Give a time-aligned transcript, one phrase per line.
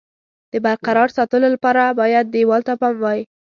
[0.51, 3.19] د برقرار ساتلو لپاره باید دېوال ته پام وای.